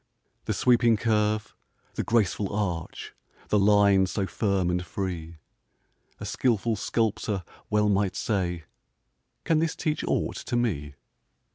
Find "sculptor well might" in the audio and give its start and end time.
6.75-8.15